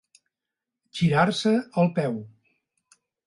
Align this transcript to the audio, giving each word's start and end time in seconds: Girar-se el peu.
Girar-se 0.99 1.53
el 1.83 1.89
peu. 1.99 2.17